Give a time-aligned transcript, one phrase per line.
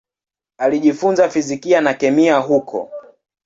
[0.57, 2.91] Alijifunza fizikia na kemia huko.